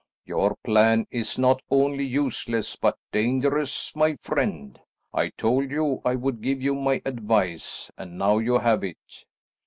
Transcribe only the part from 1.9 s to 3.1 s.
useless, but